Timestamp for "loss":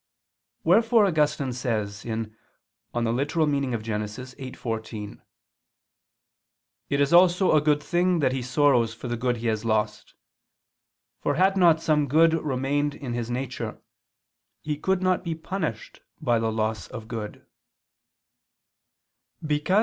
16.51-16.87